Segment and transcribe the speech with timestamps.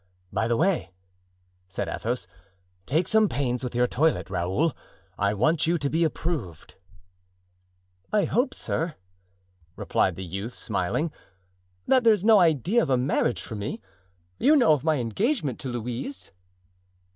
[0.33, 0.89] "By the way,"
[1.69, 2.25] said Athos,
[2.87, 4.73] "take some pains with your toilet, Raoul;
[5.15, 6.73] I want you to be approved."
[8.11, 8.95] "I hope, sir,"
[9.75, 11.11] replied the youth, smiling,
[11.85, 13.79] "that there's no idea of a marriage for me;
[14.39, 16.31] you know of my engagement to Louise?"